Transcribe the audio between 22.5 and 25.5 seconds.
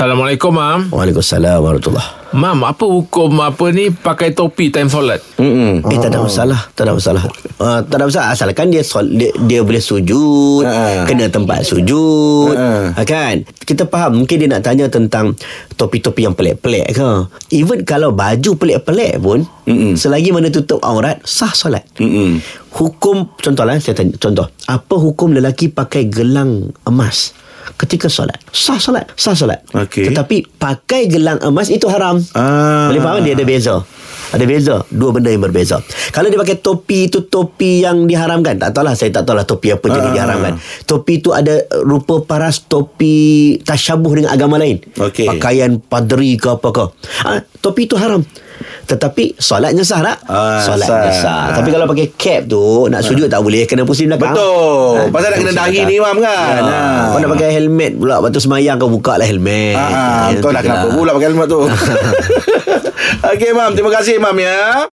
Hukum Contohlah saya tanya Contoh Apa hukum